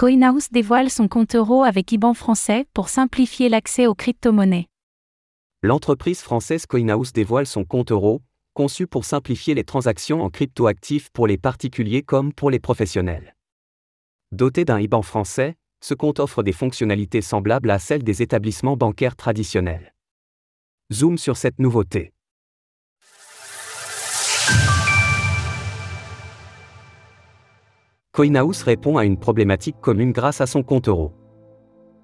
[0.00, 4.66] Coinhouse dévoile son compte euro avec IBAN français pour simplifier l'accès aux crypto-monnaies.
[5.62, 8.22] L'entreprise française Coinhouse dévoile son compte euro,
[8.54, 13.36] conçu pour simplifier les transactions en crypto-actifs pour les particuliers comme pour les professionnels.
[14.32, 19.16] Doté d'un IBAN français, ce compte offre des fonctionnalités semblables à celles des établissements bancaires
[19.16, 19.92] traditionnels.
[20.90, 22.14] Zoom sur cette nouveauté.
[28.20, 31.12] Coinhouse répond à une problématique commune grâce à son compte euro.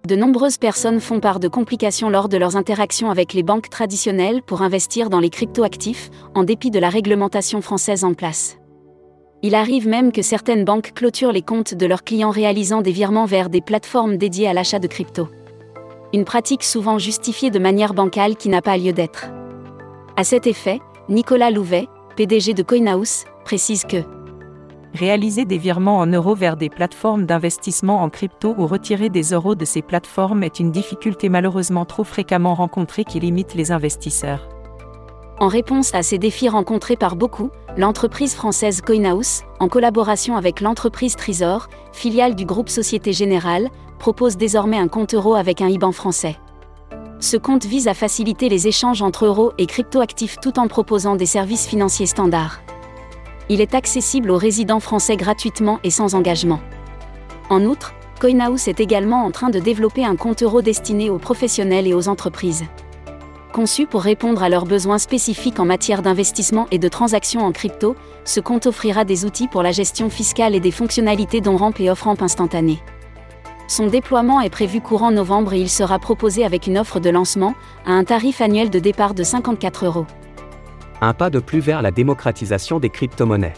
[0.09, 4.41] De nombreuses personnes font part de complications lors de leurs interactions avec les banques traditionnelles
[4.41, 8.57] pour investir dans les cryptoactifs, en dépit de la réglementation française en place.
[9.43, 13.27] Il arrive même que certaines banques clôturent les comptes de leurs clients réalisant des virements
[13.27, 15.29] vers des plateformes dédiées à l'achat de crypto.
[16.15, 19.27] Une pratique souvent justifiée de manière bancale qui n'a pas lieu d'être.
[20.17, 23.99] À cet effet, Nicolas Louvet, PDG de Coinhouse, précise que
[24.97, 29.55] réaliser des virements en euros vers des plateformes d'investissement en crypto ou retirer des euros
[29.55, 34.49] de ces plateformes est une difficulté malheureusement trop fréquemment rencontrée qui limite les investisseurs.
[35.39, 41.15] En réponse à ces défis rencontrés par beaucoup, l'entreprise française Coinhouse, en collaboration avec l'entreprise
[41.15, 46.37] Trésor, filiale du groupe Société Générale, propose désormais un compte euro avec un IBAN français.
[47.21, 51.27] Ce compte vise à faciliter les échanges entre euros et cryptoactifs tout en proposant des
[51.27, 52.61] services financiers standards
[53.49, 56.61] il est accessible aux résidents français gratuitement et sans engagement.
[57.49, 61.87] En outre, CoinHouse est également en train de développer un compte euro destiné aux professionnels
[61.87, 62.65] et aux entreprises.
[63.53, 67.95] Conçu pour répondre à leurs besoins spécifiques en matière d'investissement et de transactions en crypto,
[68.25, 71.91] ce compte offrira des outils pour la gestion fiscale et des fonctionnalités dont ramp et
[71.91, 72.81] off-ramp instantané.
[73.69, 77.55] Son déploiement est prévu courant novembre et il sera proposé avec une offre de lancement,
[77.85, 80.07] à un tarif annuel de départ de 54 euros
[81.01, 83.55] un pas de plus vers la démocratisation des crypto-monnaies.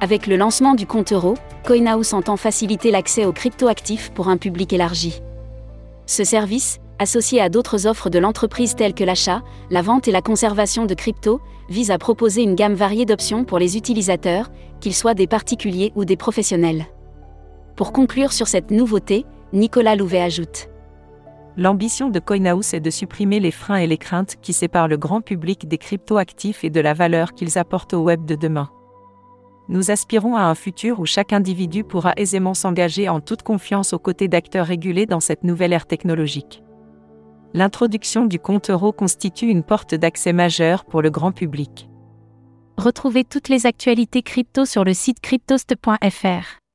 [0.00, 4.72] Avec le lancement du compte euro, CoinHouse entend faciliter l'accès aux crypto-actifs pour un public
[4.72, 5.20] élargi.
[6.06, 10.22] Ce service, associé à d'autres offres de l'entreprise telles que l'achat, la vente et la
[10.22, 15.14] conservation de crypto, vise à proposer une gamme variée d'options pour les utilisateurs, qu'ils soient
[15.14, 16.86] des particuliers ou des professionnels.
[17.74, 20.68] Pour conclure sur cette nouveauté, Nicolas Louvet ajoute
[21.58, 25.22] L'ambition de CoinHouse est de supprimer les freins et les craintes qui séparent le grand
[25.22, 28.68] public des cryptoactifs et de la valeur qu'ils apportent au web de demain.
[29.68, 33.98] Nous aspirons à un futur où chaque individu pourra aisément s'engager en toute confiance aux
[33.98, 36.62] côtés d'acteurs régulés dans cette nouvelle ère technologique.
[37.54, 41.88] L'introduction du compte euro constitue une porte d'accès majeure pour le grand public.
[42.76, 46.65] Retrouvez toutes les actualités crypto sur le site cryptost.fr.